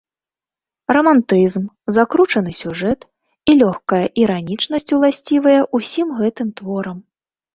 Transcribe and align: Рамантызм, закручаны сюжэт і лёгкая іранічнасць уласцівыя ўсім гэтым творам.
Рамантызм, 0.95 1.65
закручаны 1.97 2.51
сюжэт 2.61 2.99
і 3.53 3.55
лёгкая 3.59 4.01
іранічнасць 4.23 4.93
уласцівыя 4.97 5.61
ўсім 5.81 6.07
гэтым 6.23 6.47
творам. 6.61 6.97